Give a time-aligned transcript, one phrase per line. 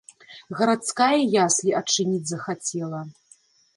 [0.61, 3.07] Гарадская яслі адчыніць захацела.